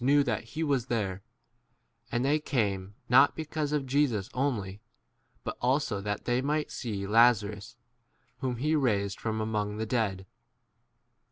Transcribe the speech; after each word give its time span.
knew 0.03 0.23
that 0.23 0.43
he 0.55 0.63
was 0.63 0.85
s 0.85 0.87
there; 0.87 1.21
and 2.11 2.25
they 2.25 2.39
came, 2.39 2.95
not 3.07 3.35
because 3.35 3.71
of 3.71 3.85
Jesus 3.85 4.31
only, 4.33 4.81
but 5.43 5.55
also 5.61 6.01
that 6.01 6.25
they 6.25 6.41
might 6.41 6.71
see 6.71 7.01
Laza 7.05 7.49
rus 7.53 7.77
whom 8.39 8.55
he 8.55 8.75
raised 8.75 9.19
from 9.21 9.39
among 9.39 9.73
10 9.73 9.77
[the] 9.77 9.85
dead. 9.85 10.25